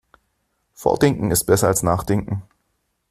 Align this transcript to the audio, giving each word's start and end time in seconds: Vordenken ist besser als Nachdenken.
Vordenken 0.73 1.29
ist 1.29 1.43
besser 1.43 1.67
als 1.67 1.83
Nachdenken. 1.83 2.41